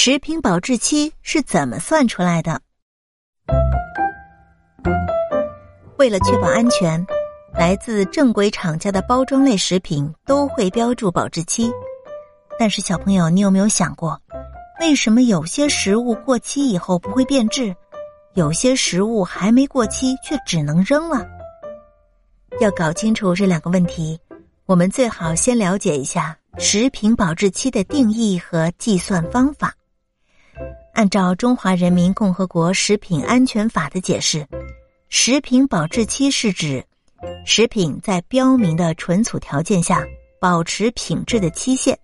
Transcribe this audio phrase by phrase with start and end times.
[0.00, 2.60] 食品保质期是怎么算出来的？
[5.96, 7.04] 为了确保安全，
[7.52, 11.68] 来自正规厂家的包装类食品都会标注保质期。
[12.60, 14.16] 但是，小朋友，你有没有想过，
[14.78, 17.74] 为什么有些食物过期以后不会变质，
[18.34, 21.26] 有些食物还没过期却只能扔了？
[22.60, 24.16] 要搞清楚这两个问题，
[24.64, 29.74] 我们最好先了解一下食品保质期的定义和计算方法。
[30.98, 34.44] 按照《中华人民共和国食品安全法》的解释，
[35.08, 36.84] 食品保质期是指
[37.46, 40.04] 食品在标明的存储条件下
[40.40, 41.96] 保持品质的期限，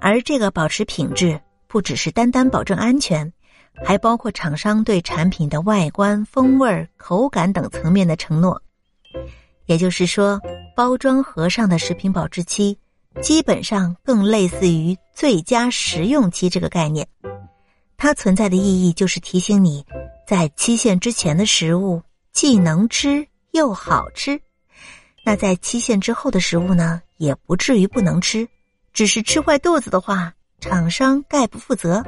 [0.00, 3.32] 而这个保持品质不只是单单保证安全，
[3.84, 8.62] 还包括厂商对产品的外观、风味、口感等层面的承诺。
[9.64, 10.40] 也就是说，
[10.76, 12.78] 包装盒上的食品保质期
[13.20, 17.04] 基本上更类似于最佳食用期这个概念。
[17.96, 19.84] 它存在的意义就是提醒你，
[20.26, 24.40] 在期限之前的食物既能吃又好吃，
[25.24, 28.46] 那在期限之后的食物呢，也不至于不能吃，
[28.92, 32.04] 只是吃坏肚子的话，厂商概不负责。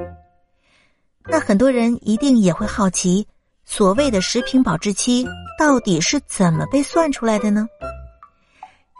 [1.25, 3.27] 那很多人一定也会好奇，
[3.65, 5.27] 所谓的食品保质期
[5.59, 7.67] 到底是怎么被算出来的呢？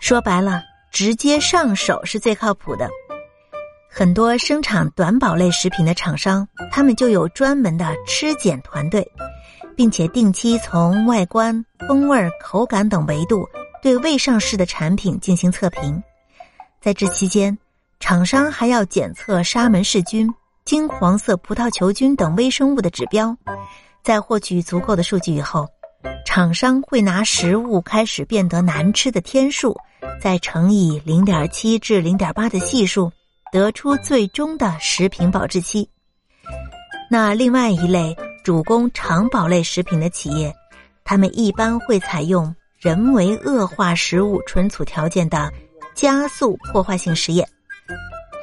[0.01, 2.89] 说白了，直接上手是最靠谱的。
[3.99, 9.05] 很多生产短保类食品的厂商，他们就有专门的吃检团队，
[9.75, 13.45] 并且定期从外观、风味、口感等维度
[13.83, 16.01] 对未上市的产品进行测评。
[16.81, 17.59] 在这期间，
[17.99, 20.33] 厂商还要检测沙门氏菌、
[20.65, 23.37] 金黄色葡萄球菌等微生物的指标。
[24.05, 25.67] 在获取足够的数据以后，
[26.25, 29.77] 厂商会拿食物开始变得难吃的天数，
[30.21, 33.11] 再乘以零点七至零点八的系数。
[33.53, 35.89] 得出最终的食品保质期。
[37.11, 40.55] 那另外一类主攻长保类食品的企业，
[41.05, 45.50] 他们一般会采用人为恶化食物存储条件的
[45.95, 47.49] 加速破坏性实验，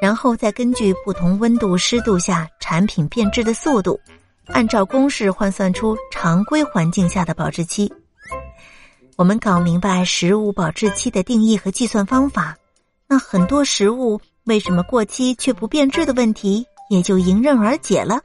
[0.02, 4.00] 然后再根据不同温度、湿度下产品变质的速度，
[4.48, 7.92] 按照公式换算出常规环境下的保质期。
[9.16, 12.58] 我们搞明白食物保质期的定义和计算方法，
[13.08, 14.20] 那很多食物。
[14.46, 18.22] 为什么过期却不变质的问题也就迎刃而解了。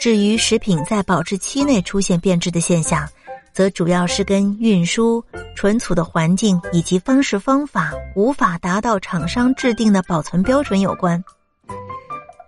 [0.00, 3.08] 至于食品在保质期内出现变质的现象，
[3.52, 5.24] 则主要是跟运输、
[5.56, 11.22] 存储的环境以及方式方法无法达到厂商制定的保存标准有关。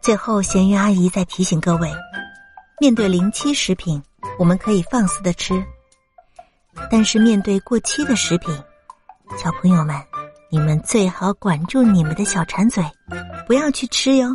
[0.01, 1.91] 最后，咸鱼阿姨再提醒各位：
[2.79, 4.01] 面对临期食品，
[4.39, 5.57] 我们可以放肆的吃；
[6.91, 8.55] 但是面对过期的食品，
[9.43, 10.10] 小朋友们。
[10.53, 12.85] 你们最好管住你们的小馋嘴，
[13.47, 14.35] 不要去吃哟。